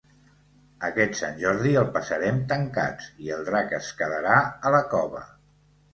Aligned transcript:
Aquest 0.87 1.17
Sant 1.19 1.35
Jordi 1.43 1.75
el 1.83 1.91
passarem 1.99 2.41
tancats 2.53 3.11
i 3.27 3.31
el 3.39 3.47
drac 3.51 3.77
es 3.81 3.91
quedarà 4.01 4.39
a 4.71 4.77
la 4.79 4.85
cova. 4.95 5.23